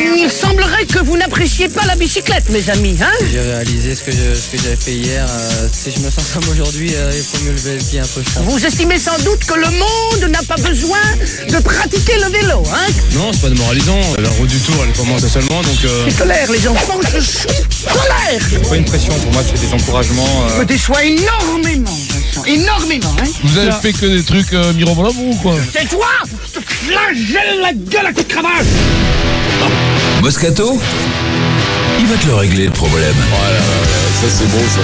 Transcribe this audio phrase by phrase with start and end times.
[0.00, 4.10] Il semblerait que vous n'appréciez pas la bicyclette, mes amis, hein J'ai réalisé ce que
[4.10, 5.24] je- ce que j'avais fait hier.
[5.30, 8.06] euh, si je me sens comme aujourd'hui, euh, il faut mieux lever le pied un
[8.06, 8.20] peu.
[8.46, 10.98] Vous estimez sans doute que le monde n'a pas besoin
[11.48, 14.00] de pratiquer le vélo, hein Non, c'est pas démoralisant.
[14.18, 17.46] La route du tour, elle commence seulement, donc euh, C'est colère, les enfants, je suis
[17.84, 20.48] colère pas une pression pour moi, c'est des encouragements.
[20.54, 21.96] Je me déçois énormément,
[22.46, 23.28] énormément, hein.
[23.42, 26.06] Vous avez fait que des trucs euh, mirobolants ou quoi C'est toi
[26.46, 28.66] Je te flagelle la gueule à coups de cravache.
[30.22, 30.80] Moscato
[32.10, 33.14] va te le régler le problème.
[33.30, 34.80] Voilà, ça c'est bon ça.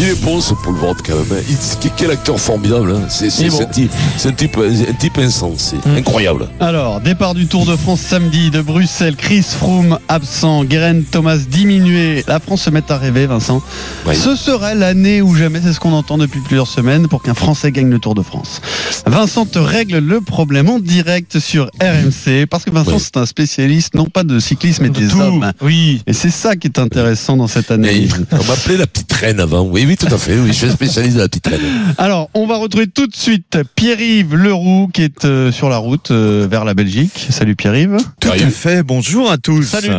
[0.00, 1.38] Il est bon ce Paul Vente quand même.
[1.38, 1.42] hein.
[1.48, 2.92] Il- quel acteur formidable.
[2.96, 3.02] hein.
[3.08, 3.60] C'est bon.
[3.60, 3.92] un type,
[4.24, 5.76] un type, un type insensé.
[5.96, 6.48] Incroyable.
[6.58, 12.24] Alors, départ du Tour de France samedi de Bruxelles, Chris Froome absent, Guerin Thomas diminué.
[12.26, 13.62] La France se met à rêver, Vincent.
[14.06, 14.16] Oui.
[14.16, 17.70] Ce serait l'année ou jamais, c'est ce qu'on entend depuis plusieurs semaines, pour qu'un Français
[17.70, 18.60] gagne le Tour de France.
[19.06, 23.00] Vincent te règle le problème en direct sur RMC, parce que Vincent, Oui.
[23.00, 25.20] c'est un spécialiste, non pas de cyclisme, mais des Tout.
[25.20, 25.52] hommes.
[25.62, 26.02] Oui.
[26.08, 28.08] Et c'est ça qui est intéressant dans cette Et année.
[28.32, 29.62] on m'appelait la petite reine avant.
[29.62, 30.38] Oui, oui, tout à fait.
[30.38, 31.60] Oui, je suis spécialiste de la petite reine.
[31.98, 36.10] Alors, on va retrouver tout de suite Pierre-Yves Leroux qui est euh, sur la route
[36.10, 37.26] euh, vers la Belgique.
[37.30, 37.96] Salut Pierre-Yves.
[38.20, 39.64] Tout à fait, bonjour à tous.
[39.64, 39.90] Salut.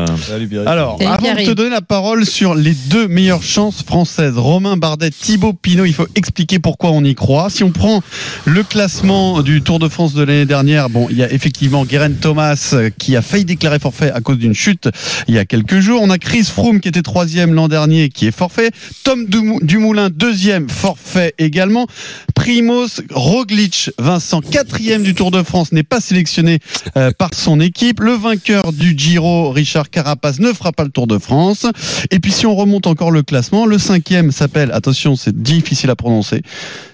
[0.66, 4.78] Alors, Salut, avant de te donner la parole sur les deux meilleures chances françaises, Romain
[4.78, 7.50] Bardet, Thibaut Pinot, il faut expliquer pourquoi on y croit.
[7.50, 8.02] Si on prend
[8.46, 12.12] le classement du Tour de France de l'année dernière, bon, il y a effectivement Guerin
[12.14, 14.90] Thomas euh, qui a failli déclarer forfait à cause d'une chute
[15.28, 16.02] il y a quelques jours.
[16.02, 18.72] On a Chris Froome qui était troisième l'an dernier qui est forfait.
[19.04, 21.86] Tom Dumou- Dumoulin deuxième forfait également.
[22.46, 26.60] Primoz Roglic, Vincent quatrième du Tour de France n'est pas sélectionné
[26.96, 28.00] euh, par son équipe.
[28.00, 31.66] Le vainqueur du Giro, Richard Carapace, ne fera pas le Tour de France.
[32.12, 35.96] Et puis si on remonte encore le classement, le cinquième s'appelle, attention, c'est difficile à
[35.96, 36.44] prononcer,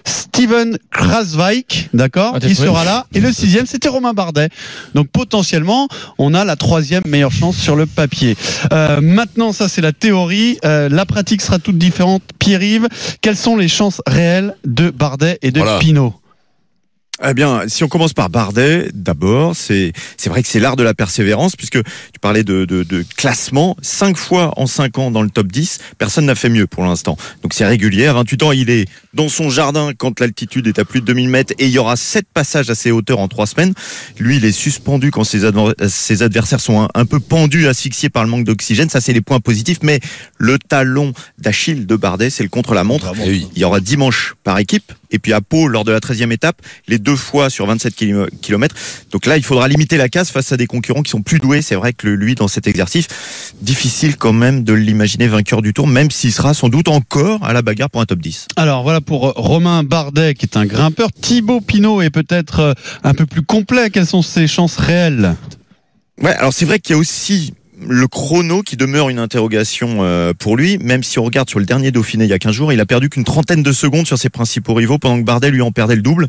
[0.06, 3.06] Steven Krasweik, d'accord, Ah, qui sera là.
[3.12, 4.48] Et le sixième, c'était Romain Bardet.
[4.94, 5.86] Donc potentiellement,
[6.16, 8.38] on a la troisième meilleure chance sur le papier.
[8.72, 10.56] Euh, maintenant, ça c'est la théorie.
[10.64, 12.22] Euh, la pratique sera toute différente.
[12.38, 12.88] Pierre-Yves,
[13.20, 15.78] quelles sont les chances réelles de Bardet et de Voilà.
[15.78, 16.14] Pinot
[17.24, 20.82] Eh bien, si on commence par Bardet, d'abord, c'est c'est vrai que c'est l'art de
[20.82, 23.76] la persévérance, puisque tu parlais de, de, de classement.
[23.80, 27.16] Cinq fois en cinq ans dans le top 10, personne n'a fait mieux pour l'instant.
[27.42, 28.08] Donc c'est régulier.
[28.08, 31.54] 28 ans, il est dans son jardin quand l'altitude est à plus de 2000 mètres
[31.58, 33.74] et il y aura sept passages à ces hauteurs en trois semaines.
[34.18, 38.08] Lui, il est suspendu quand ses, adver- ses adversaires sont un, un peu pendus, asphyxiés
[38.08, 38.88] par le manque d'oxygène.
[38.90, 39.78] Ça, c'est les points positifs.
[39.82, 40.00] Mais
[40.38, 43.12] le talon d'Achille de Bardet, c'est le contre-la-montre.
[43.54, 44.92] Il y aura 10 manches par équipe.
[45.14, 48.74] Et puis à Pau, lors de la 13e étape, les deux fois sur 27 km.
[49.10, 51.62] Donc là, il faudra limiter la casse face à des concurrents qui sont plus doués.
[51.62, 53.08] C'est vrai que lui, dans cet exercice,
[53.60, 57.52] difficile quand même de l'imaginer vainqueur du tour, même s'il sera sans doute encore à
[57.52, 58.48] la bagarre pour un top 10.
[58.56, 61.08] Alors voilà pour euh, Romain Bardet qui est un grimpeur.
[61.12, 62.72] Thibaut Pinot est peut-être euh,
[63.04, 63.90] un peu plus complet.
[63.90, 65.36] Quelles sont ses chances réelles?
[66.20, 67.54] Ouais, alors c'est vrai qu'il y a aussi
[67.88, 71.64] le chrono qui demeure une interrogation euh, pour lui, même si on regarde sur le
[71.64, 74.18] dernier Dauphiné il y a 15 jours, il a perdu qu'une trentaine de secondes sur
[74.18, 76.26] ses principaux rivaux pendant que Bardet lui en perdait le double.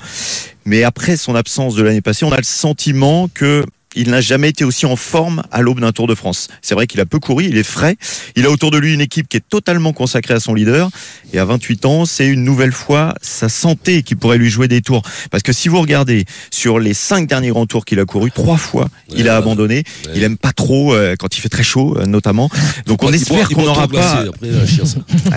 [0.65, 3.65] Mais après son absence de l'année passée, on a le sentiment que
[3.95, 6.47] il n'a jamais été aussi en forme à l'aube d'un Tour de France.
[6.61, 7.97] C'est vrai qu'il a peu couru, il est frais.
[8.35, 10.89] Il a autour de lui une équipe qui est totalement consacrée à son leader.
[11.33, 14.81] Et à 28 ans, c'est une nouvelle fois sa santé qui pourrait lui jouer des
[14.81, 15.01] tours.
[15.31, 18.57] Parce que si vous regardez sur les cinq derniers grands tours qu'il a couru, trois
[18.57, 19.83] fois, il a Ouais, abandonné.
[20.15, 22.49] Il aime pas trop euh, quand il fait très chaud, euh, notamment.
[22.85, 24.25] Donc on espère qu'on n'aura pas.
[24.27, 24.49] Après.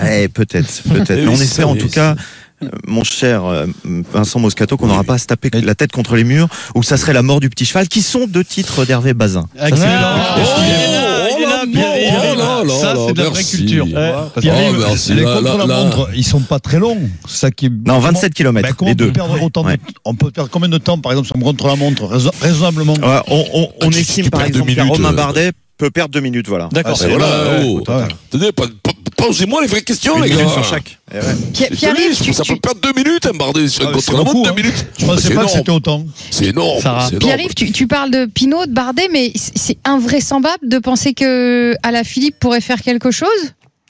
[0.23, 1.27] Eh, peut-être, peut-être.
[1.27, 2.15] On espère en tout cas.
[2.63, 3.65] Euh, Mon cher euh,
[4.13, 6.97] Vincent Moscato, qu'on n'aura pas à se taper la tête contre les murs, ou ça
[6.97, 9.45] serait la mort du petit cheval, qui sont deux titres d'Hervé Bazin.
[9.59, 9.75] Ah, oh,
[12.65, 13.85] oh Ça, c'est de la vraie culture.
[13.89, 14.41] Oh,
[14.79, 15.13] merci.
[15.13, 16.99] les Là, là, contre-la-montre, ils sont pas très longs.
[17.27, 17.71] Ça qui est...
[17.85, 19.11] Non, 27 km, Ben, comment les on peut deux.
[19.11, 19.77] perdre autant Ouais.
[19.77, 19.81] de...
[20.05, 23.69] On peut perdre combien de temps, par exemple, sur contre-la-montre raison- raisonnablement Ouais, on on,
[23.81, 26.69] on tu- estime par exemple Romain euh, Bardet peut perdre deux minutes, voilà.
[26.71, 26.97] D'accord,
[27.63, 27.81] oh.
[27.85, 28.07] Pas-
[29.17, 30.47] Posez-moi les vraies questions, les gars.
[30.47, 30.97] sur chaque.
[31.11, 31.21] Eh ouais.
[31.53, 34.11] Pierre- tu, ça tu- peut perdre deux minutes, un bardé sur Ah, un mais c'est
[34.11, 34.63] contre-la-montre, beaucoup, deux hein.
[34.63, 34.85] minutes.
[34.99, 35.57] Je pensais C'est pas que énorme.
[35.57, 36.05] c'était autant.
[36.31, 36.79] C'est énorme.
[37.19, 41.73] Pierre-Yves, tu, tu parles de Pinot, de Bardet, mais c'est invraisemblable de penser que
[42.03, 43.27] Philippe pourrait faire quelque chose?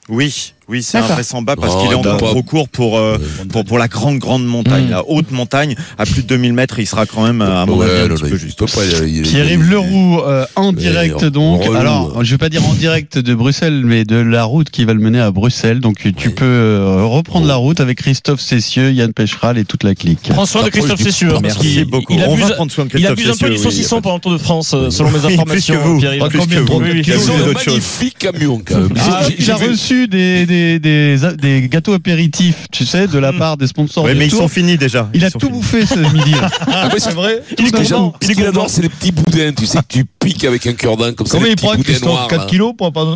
[0.10, 1.12] Oui, oui, c'est D'accord.
[1.12, 3.18] invraisemblable parce Oh, qu'il est encore trop court pour, euh,
[3.50, 4.88] pour, pour la grande, grande montagne.
[4.88, 4.92] Mm.
[4.92, 7.86] La haute montagne, à plus de 2000 mètres, il sera quand même, à mon Ouais,
[7.90, 8.62] avis, un petit peu il juste.
[9.04, 11.64] il- il- Pierre-Yves il- Leroux euh, en Mais direct en- donc.
[11.64, 11.76] relou.
[11.76, 14.94] Alors, je vais pas dire en direct de Bruxelles, mais de la route qui va
[14.94, 15.80] le mener à Bruxelles.
[15.80, 19.96] Donc, tu peux euh, reprendre la route avec Christophe Cessieux, Yann Pécheral et toute la
[19.96, 20.30] clique.
[20.30, 22.14] Prends soin de Christophe Cessieux, hein, parce Merci qu'il beaucoup.
[22.14, 24.02] il On abuse, va prendre soin de il Christophe abuse un peu du saucisson il
[24.02, 25.74] pendant le Tour de France, euh, selon mes Oui, plus informations.
[25.76, 26.00] que vous.
[26.00, 26.84] Plus que vous.
[26.94, 28.94] Ils ont un magnifique camion, quand même.
[29.28, 30.46] J'ai- il reçu des,
[30.80, 34.26] des des, des, des gâteaux apéritifs, tu sais, de la part des sponsors Oui, mais
[34.26, 34.42] ils Tour.
[34.42, 35.10] sont finis déjà.
[35.14, 35.52] Il Ils a tout finis.
[35.54, 36.34] bouffé ce midi.
[36.70, 37.42] Ah, c'est vrai.
[37.58, 39.52] Il est Ce que c'est les petits boudins.
[39.58, 41.38] Tu sais que tu piques avec un cure-dent comme ça.
[41.38, 42.46] Combien il prend, boudins Christophe noirs, 4 là.
[42.50, 43.16] kilos pendant,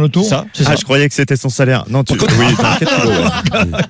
[0.00, 0.44] le tour Ça.
[0.66, 1.84] Ah, je croyais que c'était son salaire.
[1.88, 2.14] Non, tu.
[2.14, 2.18] Oui,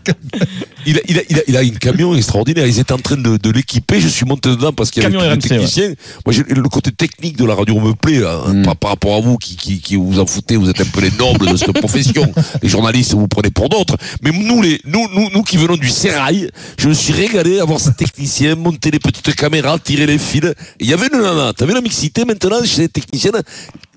[0.95, 1.07] non, 4 kilos, ouais.
[1.09, 2.67] Il a, il, a, il, a, il a une camion extraordinaire.
[2.67, 4.01] Ils étaient en train de, de l'équiper.
[4.01, 5.95] Je suis monté dedans parce qu'il y avait Camion tous les RMC, techniciens.
[6.25, 8.63] Moi, j'ai- le côté technique de la radio me plaît là, Mm.
[8.65, 10.57] par, par rapport à vous qui, qui, qui vous en foutez.
[10.57, 12.33] Vous êtes un peu les nobles de cette profession.
[12.63, 13.97] Les journalistes, vous vous prenez pour d'autres.
[14.23, 17.65] Mais nous, les, nous, nous, nous qui venons du sérail, je me suis régalé à
[17.65, 20.53] voir ces techniciens monter les petites caméras, tirer les fils.
[20.81, 21.53] Il y avait une nana.
[21.57, 23.43] T'as vu la mixité maintenant chez les techniciennes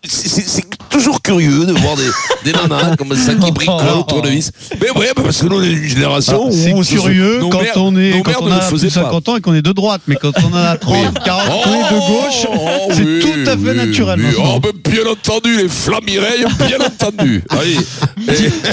[0.07, 2.03] c'est- c'est c'est toujours curieux de voir des,
[2.45, 4.51] des nanas comme ça qui bricolent au tournevis.
[4.81, 7.03] Mais ouais, bah, parce que nous, on est une génération Ah, C'est où ce sont-
[7.03, 8.93] curieux quand mères- on est nos quand mères on ne a le plus faisaient de
[8.93, 9.01] pas.
[9.03, 11.73] 50 ans et qu'on est de droite, mais quand on en a 30, 40, qu'on
[11.73, 14.19] est de gauche, Oh, c'est oui, tout à fait oui, naturel.
[14.19, 14.35] oui.
[14.39, 14.59] Oh,
[14.89, 17.43] bien entendu, les flammireilles, bien entendu.
[17.49, 17.77] Allez.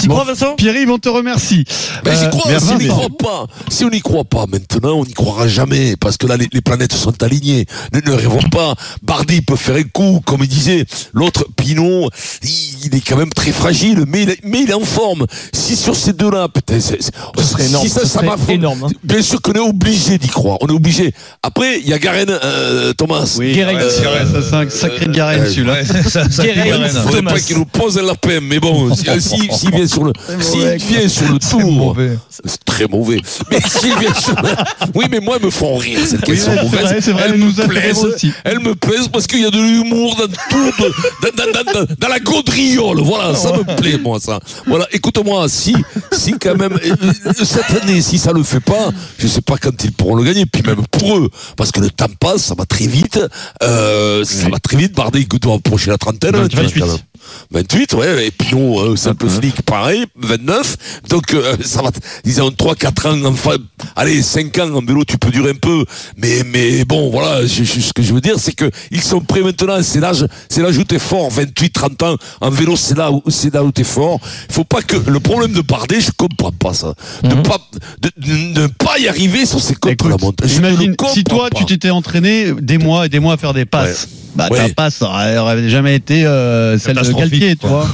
[0.00, 0.54] Tu crois, Vincent?
[0.56, 1.64] Pierre-Yves, on te remercie.
[1.68, 4.94] J'y Euh, crois, merci, si on n'y croit pas, si on n'y croit pas maintenant,
[4.98, 7.66] on n'y croira jamais, parce que là, les, les planètes sont alignées.
[7.92, 8.74] Ne, ne rêvons pas.
[9.02, 10.86] Bardi peut faire un coup, comme il disait.
[11.16, 12.10] L'autre, Pinot,
[12.42, 12.50] il,
[12.84, 15.24] il est quand même très fragile, mais il, est- mais il est en forme.
[15.52, 17.84] Si sur ces deux-là, peut-être, c'est- c'est- Ce serait énorme.
[17.86, 18.88] si ça, Ce ça serait énorme, hein.
[19.02, 20.58] Bien sûr qu'on est obligé d'y croire.
[20.60, 21.12] On est obligé.
[21.42, 23.24] Après, il y a Garen, euh, Thomas.
[23.38, 23.74] Guérin.
[23.74, 25.82] Ouais, c'est vrai, ça, c'est un sacré Garenne, euh, celui-là.
[25.82, 26.64] Guérin.
[26.64, 26.88] Guérin.
[26.88, 27.30] Faudrait Thomas.
[27.32, 30.68] pas qu'il nous pose un lapin, mais bon, s'il si, s'il vient sur le, s'il
[30.76, 31.96] vient sur le tour,
[32.44, 33.20] c'est très mauvais.
[33.50, 34.50] Mais s'il vient sur le...
[34.94, 36.80] oui, mais moi, elles me font rire cette Oui, question c'est mauvaise.
[36.82, 38.32] vrai, c'est vrai, elles elle me plaisent, aussi.
[38.44, 40.72] elles me plaisent parce qu'il y a de l'humour dans tout,
[41.22, 43.00] dans, dans, dans, dans, dans la gaudriole.
[43.00, 44.40] Voilà, ça me plaît, moi, ça.
[44.66, 45.74] Voilà, écoute-moi, si,
[46.12, 46.78] si quand même,
[47.42, 50.46] cette année, si ça le fait pas, je sais pas quand ils pourront le gagner,
[50.46, 53.20] puis même pour eux, parce que le temps passe, ça va très vite,
[53.62, 56.84] euh, ça va très vite, Bardet, doit approcher la trentaine, tu vois, 28.
[57.50, 57.62] Quand même.
[57.62, 60.76] 28, ouais, et Pinot, euh, simple flic, pareil, 29.
[61.08, 61.90] Donc, euh, ça va,
[62.44, 63.56] ont 3, 4 ans, enfin,
[63.94, 65.84] allez, 5 ans en vélo, tu peux durer un peu.
[66.16, 69.20] Mais, mais bon, voilà, je- je- ce que je veux dire, c'est que ils sont
[69.20, 72.96] prêts maintenant, c'est l'âge, c'est l'âge où t'es fort, 28, 30 ans, en vélo, c'est
[72.96, 74.18] là où, c'est là où t'es fort.
[74.48, 76.94] Il faut pas que, le problème de Bardet, je comprends pas ça.
[77.22, 77.58] De pas,
[78.00, 80.48] de, de ne pas y arriver sur ces côtes de la montagne.
[80.48, 83.64] Je J'imagine, si toi, tu t'étais entraîné des mois et des mois à faire des
[83.64, 87.86] passes, bah ta passe aurait, aurait jamais été euh, celle de Galtier, vois.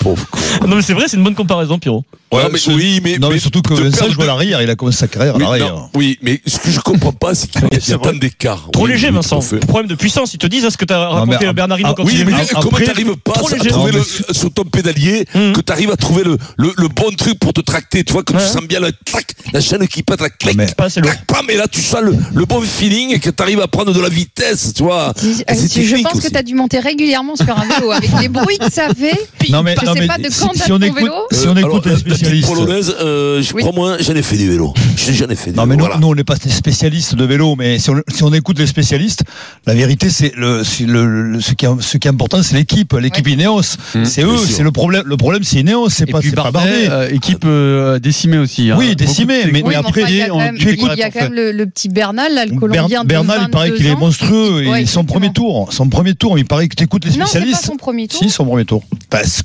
[0.00, 0.66] Pauvre con.
[0.66, 2.04] Non, mais c'est vrai, c'est une bonne comparaison, Pierrot.
[2.32, 4.62] Ouais, mais, ce- oui, mais, Non, mais mais surtout que Vincent joue à de- l'arrière,
[4.62, 5.74] il a commencé sa carrière à Oui, l'arrière.
[5.74, 8.68] non, oui, mais ce que je comprends pas, c'est qu'il y a, tant d'écart.
[8.72, 9.40] Trop Oui, léger, Vincent.
[9.40, 9.56] à.
[9.66, 10.32] Problème de puissance.
[10.34, 12.46] Ils te disent, est-ce que t'as raconté à Bernardino ah, quand Oui, il mais venu
[12.52, 13.70] comment après- t'arrives pas trop à léger.
[13.70, 13.98] trouver Non,
[14.28, 15.52] le, sur ton pédalier, Hum.
[15.54, 18.32] que t'arrives à trouver le, le, le bon truc pour te tracter, tu vois, que
[18.32, 18.38] Ouais.
[18.40, 20.56] tu sens bien clac, la chaîne qui pète, la clac,
[21.26, 24.00] pas, mais là tu sens le, le bon feeling et que t'arrives à prendre de
[24.00, 25.12] la vitesse, tu vois.
[25.48, 26.30] Ah, si- je pense que aussi.
[26.30, 29.18] tu as dû monter régulièrement sur un vélo avec les bruits que ça fait.
[29.50, 31.60] Non, mais, Je sais mais pas de si, quand si on écoute, si on Euh,
[31.60, 31.86] écoute
[32.20, 32.48] petite spécialistes.
[32.48, 33.62] polonaise, euh, je Oui.
[33.62, 34.72] crois moi, j'en ai fait du vélo.
[34.96, 35.98] J'en ai fait du Non, mais nous, voilà.
[35.98, 38.66] nous, on n'est pas des spécialistes de vélo, mais si on, si on écoute les
[38.66, 39.24] spécialistes,
[39.66, 42.56] la vérité, c'est le, c'est le, le- ce, qui est, ce qui est important, c'est
[42.56, 43.62] l'équipe, l'équipe Ineos.
[44.04, 45.02] c'est eux, c'est le problème.
[45.06, 48.70] Le problème, c'est Ineos, c'est pas, pas Bardet, euh, équipe euh, décimée aussi.
[48.70, 48.76] hein.
[48.78, 50.84] Oui, décimée, mais- Oui, mais après, il y a quand même, tu il écris y
[50.84, 51.30] a pour quand même faire.
[51.30, 54.68] le, le petit Bernal, là, le Colombien de Bernal, il paraît 22 qu'il est monstrueux.
[54.68, 57.16] Ouais, et son premier tour, son premier tour, il paraît que tu écoutes les Non,
[57.18, 57.64] c'est pas spécialistes.
[57.66, 58.20] son premier tour.
[58.20, 58.82] Si, son premier tour.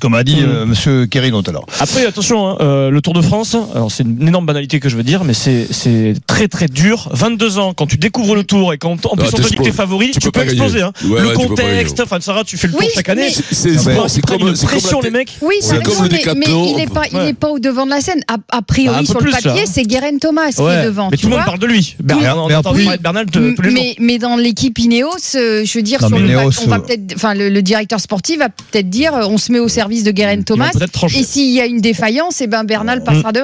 [0.00, 0.44] Comme a dit Mm.
[0.46, 1.66] euh, Monsieur Kerino tout à l'heure.
[1.80, 4.96] Après, attention, hein, euh, le Tour de France, alors c'est une énorme banalité que je
[4.96, 7.08] veux dire, mais c'est c'est très très dur.
[7.12, 9.62] 22 ans, quand tu découvres le Tour et quand en plus on te dit que
[9.62, 10.82] t'es favori, Tu tu, peux peux exploser.
[10.82, 10.92] Hein.
[11.04, 13.30] Ouais, le ouais, contexte, enfin Sarah, tu fais le tour Oui, chaque année.
[13.30, 15.36] C'est Ah comme une pression les mecs.
[15.40, 17.34] Oui, C'est comme mais, mais il est pas, Ouais.
[17.50, 18.22] au devant de la scène.
[18.28, 19.66] A, a priori, peu sur le papier, là.
[19.66, 21.08] c'est Guerin Thomas qui est devant.
[21.10, 21.96] Mais tout le monde parle de lui.
[22.00, 23.80] Bernal de- tous les jours.
[24.00, 28.00] mais, dans l'équipe Ineos, euh, je veux dire, on va euh, peut-être, enfin, le, directeur
[28.00, 30.70] sportif va peut-être dire, on se met au service de Guerin Ils vont Thomas.
[31.16, 33.40] Et s'il y a une défaillance, et ben Bernal passera de.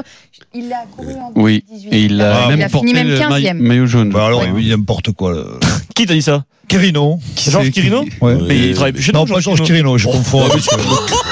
[0.55, 1.93] Il a couru en Oui, 2018.
[1.95, 3.59] et il a Ah, même il a porté fini même le maille- 15e.
[3.59, 4.11] maillot jaune.
[4.11, 4.51] Bah alors, Ouais.
[4.53, 5.35] oui, n'importe quoi.
[5.95, 6.45] Qui t'a dit ça?
[6.69, 7.19] Kerino.
[7.51, 8.37] Georges Quirino Ouais.
[8.49, 10.45] Mais il travaille plus chez Non, pas Georges Kerino, je confonds.
[10.45, 10.77] avec, euh,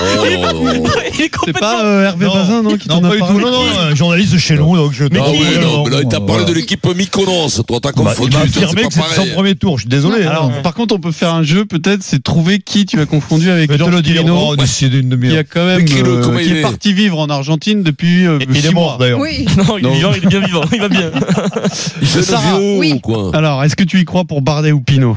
[0.02, 2.34] Oh, Il est C'est complètement- pas euh, Hervé Non.
[2.34, 3.24] Bazin, non, qui Non, t'en pas a du tout.
[3.26, 5.04] parlé Non, non, un journaliste de chez nous, donc je.
[5.04, 6.60] Ah non, oui, non, mais là, il t'a parlé de voilà.
[6.60, 7.62] l'équipe Mykonos.
[7.66, 8.36] Toi, t'as Bah, Il confondu.
[8.36, 9.32] m'a toi, c'est affirmé pas que c'était son pareil.
[9.32, 9.76] premier tour.
[9.78, 10.24] Je suis désolé.
[10.24, 10.60] Alors, hein.
[10.62, 13.70] par contre, on peut faire un jeu, peut-être, c'est trouver qui tu as confondu avec
[13.72, 14.02] Je te Georges.
[14.02, 15.38] Quirino, Oh, d'ici d'une qui demi-heure.
[15.38, 17.28] a quand même, Mais qui le- euh, comment qui il est est parti vivre en
[17.28, 18.96] Argentine depuis euh, Il est mort mois.
[18.98, 19.18] d'ailleurs.
[19.20, 19.46] Oui.
[19.56, 21.10] Non, il est vivant, il est bien vivant, il va bien.
[22.02, 22.92] Il fait le Sarah, vélo oui.
[22.94, 23.30] ou quoi?
[23.34, 25.16] Alors, est-ce que tu y crois pour Bardet ou Pinot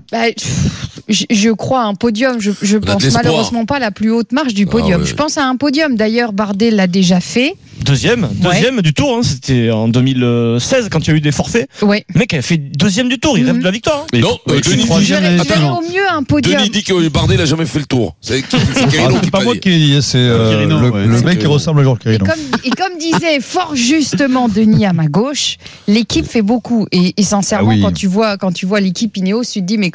[0.11, 0.23] Bah,
[1.07, 2.37] je, je crois à un podium.
[2.39, 5.01] Je, pense malheureusement pas à la plus haute marche du Ah podium.
[5.01, 5.07] ouais.
[5.07, 5.95] Je pense à un podium.
[5.95, 7.55] D'ailleurs, Bardet l'a déjà fait.
[7.85, 9.17] Deuxième, deuxième du tour.
[9.17, 9.21] hein.
[9.23, 11.67] C'était en 2016 quand il y a eu des forfaits.
[11.81, 12.05] Ouais.
[12.13, 13.37] Le mec a fait deuxième du tour.
[13.37, 14.05] Il rêve de la victoire.
[14.13, 14.19] hein.
[14.19, 16.57] Non, euh, Denis, au mieux un podium.
[16.59, 18.15] Denis dit que Bardet n'a jamais fait le tour.
[18.21, 18.57] C'est c'est
[18.99, 21.83] Ah, pas l'a moi qui dit, c'est euh, le, ouais, le mec qui ressemble à
[21.83, 22.25] Georges Et Quirino.
[22.25, 26.85] comme, et comme disait fort justement Denis à ma gauche, l'équipe fait beaucoup.
[26.91, 27.81] Et, et sincèrement, Ah oui.
[27.81, 29.91] quand tu vois, quand tu vois l'équipe Ineos, tu te dis, mais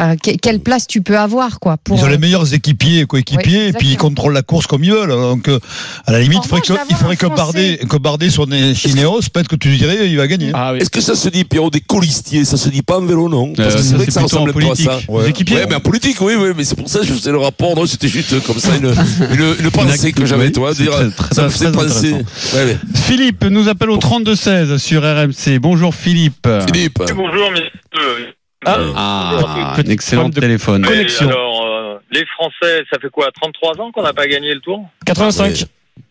[0.00, 1.96] euh, que- quelle place tu peux avoir, quoi, pour.
[1.98, 4.90] Ils ont les meilleurs équipiers et coéquipiers, et puis ils contrôlent la course comme ils
[4.92, 5.10] veulent.
[5.10, 5.58] Donc, euh,
[6.06, 8.30] à la limite, En il faudrait que, il d'avoir faudrait un que Bardet, que Bardet
[8.30, 10.50] sur des Chinéos, peut-être que tu dirais, il va gagner.
[10.54, 10.78] Ah oui.
[10.80, 13.52] Est-ce que ça se dit, Pierrot, des colistiers Ça se dit pas en vélo, non?
[13.54, 14.86] Parce Euh, que ça, c'est vrai que ça ressemble peu à politique.
[14.90, 14.98] ça.
[15.08, 15.30] Ouais.
[15.30, 15.56] Équipiers.
[15.56, 17.76] Ouais, mais en politique, oui, oui, mais c'est pour ça que je faisais le rapport.
[17.76, 18.86] Non, c'était juste comme ça une,
[19.32, 22.14] une, une pensée que j'avais, c'est dire, très- très- ça me très fait penser.
[22.94, 25.58] Philippe nous appelle au 32-16 sur RMC.
[25.60, 26.48] Bonjour Philippe.
[26.66, 27.02] Philippe.
[27.14, 27.70] Bonjour, messieurs.
[28.66, 30.82] Ah, Petit un excellent de téléphone.
[30.82, 31.28] Mais Connexion.
[31.28, 34.88] alors, euh, les Français, ça fait quoi 33 ans qu'on n'a pas gagné le tour
[35.06, 35.64] 85.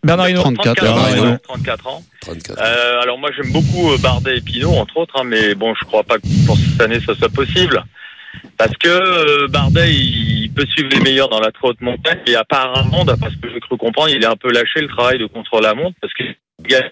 [0.04, 0.42] Bernard Hinault.
[0.42, 0.96] 34, 34 ans.
[0.96, 1.32] Bernard Hinault.
[1.32, 2.04] ouais, 34 ans.
[2.22, 2.60] 34.
[2.62, 5.86] Euh, alors moi j'aime beaucoup euh, Bardet et Pinot entre autres, hein, mais bon je
[5.86, 7.84] crois pas que pour cette année ça soit possible.
[8.58, 12.20] Parce que euh, Bardet il, il peut suivre les meilleurs dans la très haute montagne
[12.28, 15.20] et apparemment, d'après ce que j'ai cru comprendre, il a un peu lâché le travail
[15.20, 16.90] de contre la montre parce qu'il gagne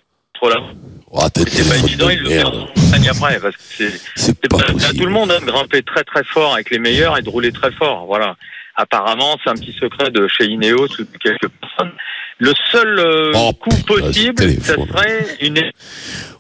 [1.14, 2.68] Oh, C'est pas évident, de il le fait en merde.
[2.78, 3.84] montagne après parce que
[4.16, 6.80] c'est pas pas à tout le monde hein, de grimper très très fort avec les
[6.80, 8.06] meilleurs et de rouler très fort.
[8.06, 8.36] Voilà.
[8.76, 11.92] Apparemment, c'est un petit secret de chez Ineos ou de quelques personnes.
[12.44, 15.62] Le seul euh, Oh, coup possible, ce serait une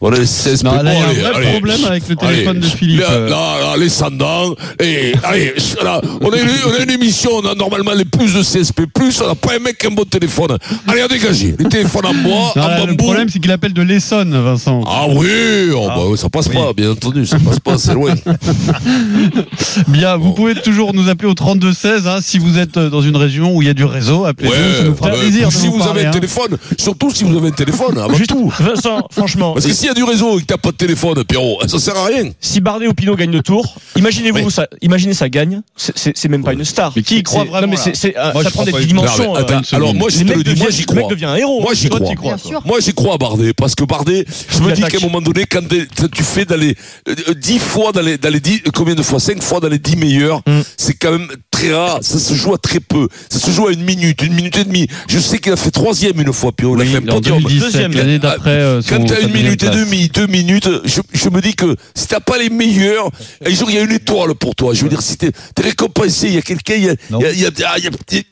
[0.01, 1.51] On a les 16 Non, mais là, il y a un vrai allez.
[1.51, 3.01] problème avec le téléphone de Philippe.
[3.01, 4.55] Là, Euh, là, là, les sandans.
[4.79, 5.53] Et allez,
[5.83, 8.81] là, on a, une, on a une émission, on a normalement les plus de CSP,
[9.23, 10.57] on n'a pas un mec qui a un bon téléphone.
[10.87, 11.53] Allez, à dégager.
[11.59, 14.81] Les téléphones en bois, non, en là, le problème, c'est qu'il appelle de l'Essonne, Vincent.
[14.87, 18.15] Ah oui, oh, bah, ça passe pas, bien entendu, ça passe pas, c'est loin.
[19.87, 23.55] Bien, vous pouvez toujours nous appeler au 32-16 hein, si vous êtes dans une région
[23.55, 24.25] où il y a du réseau.
[24.25, 25.47] Appelez-nous, ça nous fera ah plaisir.
[25.49, 26.11] de si vous vous parler, avez un hein.
[26.11, 28.51] téléphone, surtout si vous avez un téléphone, avant Juste, tout.
[28.59, 31.23] Vincent, franchement, Parce que s'il y a du réseau et que t'as pas de téléphone,
[31.23, 32.31] Pierrot, ça sert à rien.
[32.39, 34.51] si Bardet ou Pinot gagnent le tour, imaginez-vous, Oui.
[34.51, 36.93] ça, imaginez ça gagne, c'est- même pas une star.
[36.95, 38.71] Mais qui y croit vraiment, non, mais là c'est- c'est, euh, Moi, ça prend des
[38.85, 39.35] dimensions.
[39.35, 39.43] Euh,
[39.73, 41.09] alors moi, je te le dis, moi, j'y Le mec crois.
[41.15, 41.61] devient un héros.
[41.61, 42.35] Moi, j'y crois.
[42.65, 45.45] Moi, j'y crois à Bardet, parce que Bardet, je me dis qu'à un moment donné,
[45.45, 46.75] quand tu fais dans les
[47.09, 49.19] euh, 10 fois dans les, dans les 10, combien de fois?
[49.19, 50.61] 5 fois dans les 10 meilleurs, Mm.
[50.77, 51.27] c'est quand même
[51.61, 51.99] très rare.
[52.01, 53.07] Ça se joue à très peu.
[53.29, 54.87] Ça se joue à une minute, une minute et demie.
[55.07, 57.13] Je sais qu'il a fait troisième une fois, puis on a Oui, fait un en
[57.15, 57.37] podium.
[57.39, 57.93] 2017, Deuxième.
[57.93, 58.49] l'année d'après.
[58.51, 62.07] euh, Quand t'as une minute et demie, deux minutes, je, je me dis que si
[62.07, 63.09] t'as pas les meilleurs,
[63.45, 64.73] un jour il y a une étoile pour toi.
[64.73, 66.75] Je veux dire, si t'es t'es récompensé, il y a quelqu'un,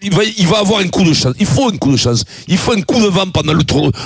[0.01, 1.33] il va, avoir un coup de chance.
[1.39, 2.23] Il faut un coup de chance.
[2.47, 3.63] Il faut un coup de vent pendant le,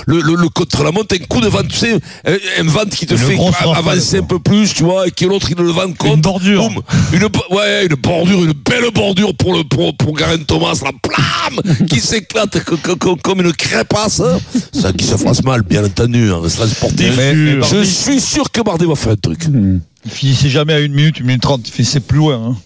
[0.08, 1.94] le, le, le contre la montre, un coup de vent, tu sais,
[2.26, 3.38] un, un vent qui te fait
[3.76, 6.16] avancer un peu plus, tu vois, et que l'autre il le vent contre.
[6.16, 6.70] Une bordure.
[6.70, 6.82] Boum.
[7.14, 7.24] Une,
[7.56, 12.00] ouais, une bordure, une belle bordure pour le pour, pour Garen Thomas, la plam qui
[12.00, 14.20] s'éclate co- co- co- comme une crêpasse.
[14.22, 14.40] hein.
[14.74, 17.14] Ça qui se fasse mal, bien entendu, hein, sportif.
[17.18, 19.46] Mais- mais Je suis sûr que Bardet va faire un truc.
[20.06, 21.68] Il finissait jamais à une minute, une minute trente.
[21.68, 22.36] Il finissait plus loin.
[22.36, 22.58] hein.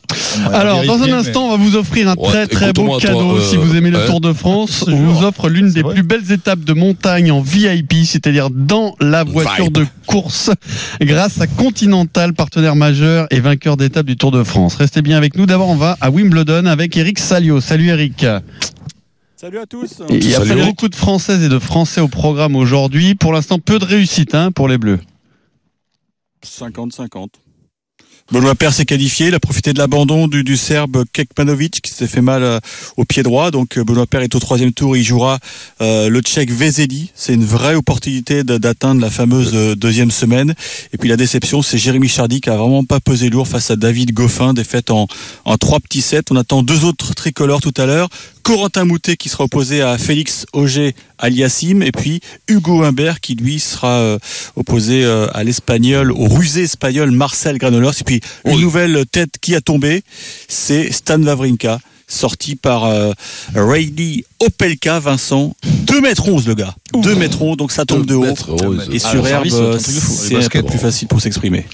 [0.53, 3.37] Alors, dans un instant, on va vous offrir un Ouais, très très beau toi, cadeau
[3.37, 4.05] euh, si vous aimez le ouais.
[4.05, 4.85] Tour de France.
[4.87, 8.49] Je On vous offre l'une des vrai plus belles étapes de montagne en VIP, c'est-à-dire
[8.49, 9.73] dans la voiture Vibe.
[9.73, 10.49] de course,
[11.01, 14.75] grâce à Continental, partenaire majeur et vainqueur d'étape du Tour de France.
[14.75, 15.45] Restez bien avec nous.
[15.45, 17.61] D'abord, on va à Wimbledon avec Eric Salio.
[17.61, 18.25] Salut Eric.
[19.39, 20.01] Salut à tous.
[20.09, 23.13] Et Il y a beaucoup de Françaises et de Français au programme aujourd'hui.
[23.13, 24.99] Pour l'instant, peu de réussite hein, pour les Bleus.
[26.47, 27.29] 50-50.
[28.29, 32.21] Benoît Paire s'est qualifié, il a profité de l'abandon du, Serbe Kekmanovic qui s'est fait
[32.21, 32.59] mal euh,
[32.97, 33.51] au pied droit.
[33.51, 35.39] Donc euh, Benoît Paire est au troisième tour, il jouera
[35.79, 37.11] euh, le Tchèque Vezeli.
[37.15, 40.55] C'est une vraie opportunité d'atteindre la fameuse deuxième semaine.
[40.91, 43.77] Et puis la déception, c'est Jérémy Chardy qui a vraiment pas pesé lourd face à
[43.77, 45.07] David Goffin, défaite en,
[45.45, 46.23] en trois petits sets.
[46.29, 48.09] On attend deux autres tricolores tout à l'heure.
[48.47, 53.59] Corentin Moutet qui sera opposé à Félix Auger aliassim et puis Hugo Humbert qui lui
[53.59, 54.19] sera euh,
[54.55, 57.99] opposé euh, à l'espagnol, au rusé espagnol Marcel Granollers.
[57.99, 60.01] Et puis une nouvelle tête qui a tombé,
[60.47, 63.11] c'est Stan Wawrinka sorti par euh,
[63.53, 65.53] Rayleigh Opelka, Vincent.
[65.85, 66.73] 2 mètres 11 le gars.
[66.93, 68.23] 2 mètres 11, donc ça tombe de haut.
[68.93, 71.65] Et Ah, sur le herbe, c'est plus facile pour s'exprimer.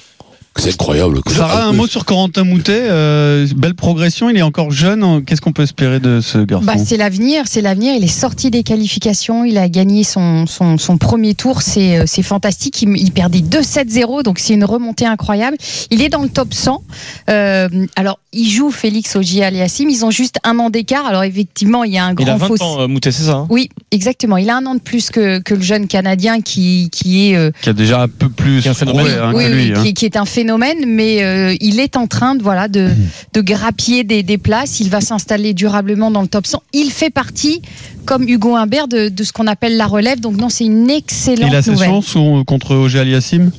[0.55, 1.21] C'est incroyable.
[1.21, 1.33] quoi.
[1.33, 2.87] Sarah, un mot sur Corentin Moutet.
[2.89, 5.23] euh, belle progression, il est encore jeune.
[5.25, 7.93] Qu'est-ce qu'on peut espérer de ce garçon Bah, c'est l'avenir, c'est l'avenir.
[7.97, 12.03] Il est sorti des qualifications, il a gagné son, son, son premier tour, c'est euh,
[12.05, 12.81] c'est fantastique.
[12.83, 15.57] Il, il perdait 2-7-0, donc c'est une remontée incroyable.
[15.89, 16.83] Il est dans le top 100.
[17.29, 21.05] Euh, alors, il joue Félix Ogier Aliassim, ils ont juste un an d'écart.
[21.07, 22.63] Alors, effectivement, il y a un Il a grand 20 fossé.
[22.63, 23.47] ans, euh, Moutet, c'est ça hein?
[23.49, 24.37] Oui, exactement.
[24.37, 27.51] Il a un an de plus que, que le jeune Canadien qui, qui est euh,
[27.61, 29.05] Qui a déjà un peu plus Qui est un phénomène.
[29.05, 29.73] prouvé, hein, oui, que oui, lui.
[29.77, 29.83] hein.
[29.83, 32.89] qui, qui est un phénomène phénomène, mais euh, il est en train de voilà de,
[33.33, 34.81] de grappiller des, des places.
[34.81, 36.61] Il va s'installer durablement dans le top 100.
[36.73, 37.61] Il fait partie,
[38.05, 40.19] comme Hugo Humbert, de, de ce qu'on appelle la relève.
[40.19, 41.87] Donc non, c'est une excellente Il a ses nouvelle.
[41.87, 43.51] chances ou- contre Auger Aliassim?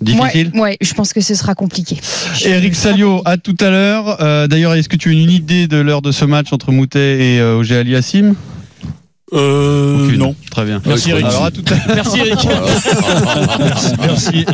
[0.00, 0.50] Difficile?
[0.54, 1.96] Ouais, ouais, je pense que ce sera compliqué.
[2.44, 4.18] Eric Salio, à tout à l'heure.
[4.20, 7.18] Euh, D'ailleurs, est-ce que tu as une idée de l'heure de ce match entre Moutet
[7.34, 8.34] et euh, Auger Aliassim?
[9.34, 10.18] Euh, Aucune.
[10.18, 10.34] non.
[10.50, 10.80] Très bien.
[10.86, 11.24] Merci, Eric.
[11.26, 11.82] Alors à tout à l'heure.
[11.96, 12.38] Merci Eric.
[14.00, 14.44] Merci.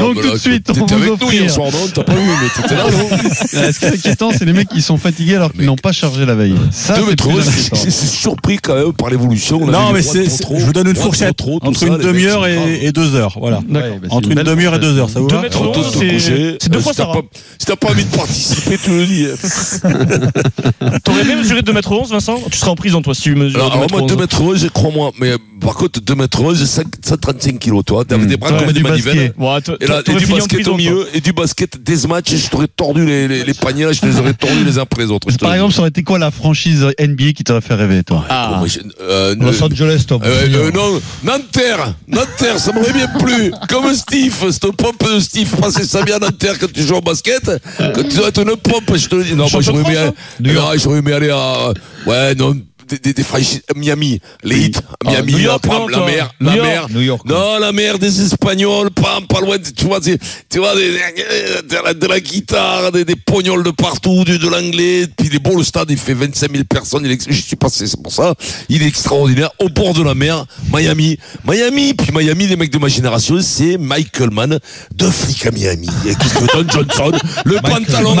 [0.00, 1.50] Donc bah tout de suite, on vous avec nous hier offrir.
[1.50, 3.08] soir, non T'as pas vu, mais t'étais là, non
[3.54, 5.92] Euh, Ce qui est inquiétant, c'est les mecs qui sont fatigués alors qu'ils n'ont pas
[5.92, 6.54] chargé la veille.
[6.70, 7.90] Ça, c'est plus inquiétant.
[7.90, 9.66] surpris quand même par l'évolution.
[9.66, 13.36] Non, mais c'est, je vous donne une fourchette entre une demi-heure et, deux heures.
[13.40, 13.60] Voilà.
[13.68, 15.42] Bah, Entre une demi-heure et deux heures, ça vous Deux va
[15.90, 17.06] c'est- deux fois ça.
[17.06, 17.20] pas-
[17.58, 19.26] Si t'as pas envie de participer, tu le dis.
[21.04, 22.40] T'aurais même mesuré 2m11, Vincent?
[22.50, 24.18] Tu seras en prison, toi, si tu mesures moi, 2 2m11.
[24.18, 25.12] mètres 11, crois-moi.
[25.20, 28.04] Mais par contre, 2 mètres 11, 5 135 kilos, toi.
[28.04, 29.32] T'avais des bras Ouais, comme des manivelles.
[29.80, 33.04] Et, là, et du basket au milieu, et du basket des matchs, je t'aurais tordu
[33.04, 35.26] les, les, les paniers, là, je te les aurais tordus les uns après les autres.
[35.38, 38.24] Par le exemple, ça aurait été quoi la franchise NBA qui t'aurait fait rêver, toi?
[38.28, 38.62] Ah.
[38.66, 40.20] Je- euh, Los euh, Angeles, Tom.
[40.24, 43.52] euh, euh, non, Nanterre, Nanterre, ça m'aurait bien plu.
[43.68, 47.00] Comme Steve, cette pompe de Steve, passer ça bien à Nanterre quand tu joues au
[47.00, 47.50] basket.
[47.78, 49.30] Quand tu dois être une pompe, je te le dis.
[49.34, 49.60] Non, moi,
[50.40, 51.72] non, j'aurais aimé aller à,
[52.06, 52.56] ouais, non,
[52.88, 54.72] des, des, des franchises- Miami, les hits,
[55.06, 56.68] à Miami, New York, là, non, pam, la mer, la York.
[56.68, 56.86] mer.
[56.90, 57.22] New York.
[57.26, 61.84] Non, la mer des Espagnols, pam, pas loin, de- tu vois, tu vois, des- de,
[61.84, 65.06] la, de la guitare, des, des pognols de partout, du, de l'anglais.
[65.16, 67.02] Puis il est beau, le stade, il fait 25 000 personnes.
[67.04, 68.34] Il est, je suis passé, c'est pour ça.
[68.68, 69.50] Il est extraordinaire.
[69.58, 71.18] Au bord de la mer, Miami.
[71.46, 74.58] Miami, puis Miami, les mecs de ma génération, c'est Michael Mann,
[74.94, 75.88] deux flics à Miami.
[76.06, 77.12] Et Qu'est-ce que Don Johnson,
[77.44, 78.14] le pantalon en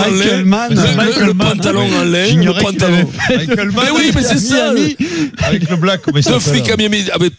[0.44, 0.74] Mann.
[0.74, 2.32] Le, pantalon en lait.
[2.32, 3.08] Le pantalon.
[3.28, 3.84] avait Michael Mann.
[3.86, 4.57] Mais oui, mais c'est ça.
[4.74, 4.96] Miami.
[5.42, 7.32] Avec le black, Deux flics à Miami avec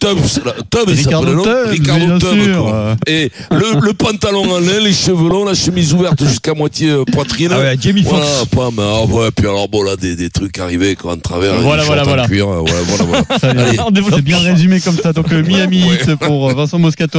[2.01, 2.61] il non Ricardo sûr.
[2.63, 2.95] quoi.
[3.07, 7.03] Et le, le pantalon en lin, les cheveux longs, la chemise ouverte jusqu'à moitié euh,
[7.05, 7.49] poitrine.
[7.51, 8.85] Ah ouais, Jamie voilà, pas mal.
[8.89, 11.55] Ah ouais, puis alors bon là des, des trucs arrivés quoi en travers.
[11.61, 12.27] Voilà, des voilà, voilà.
[12.27, 13.91] cuir, voilà, voilà, voilà.
[13.91, 15.13] Développe C'est bien résumé comme ça.
[15.13, 16.99] Donc euh, Miami Heat pour euh, Vincent Moscato.